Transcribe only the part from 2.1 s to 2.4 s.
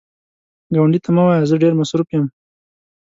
یم”